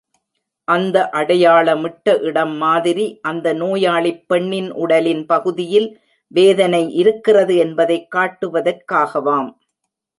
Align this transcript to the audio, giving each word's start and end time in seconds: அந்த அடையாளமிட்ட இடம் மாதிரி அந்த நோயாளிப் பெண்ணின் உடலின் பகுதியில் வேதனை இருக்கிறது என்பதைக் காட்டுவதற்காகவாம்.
அந்த 0.67 1.09
அடையாளமிட்ட 1.13 2.21
இடம் 2.21 2.55
மாதிரி 2.55 3.19
அந்த 3.21 3.53
நோயாளிப் 3.53 4.27
பெண்ணின் 4.27 4.71
உடலின் 4.73 5.25
பகுதியில் 5.25 5.89
வேதனை 6.31 6.93
இருக்கிறது 6.93 7.55
என்பதைக் 7.57 8.11
காட்டுவதற்காகவாம். 8.15 9.51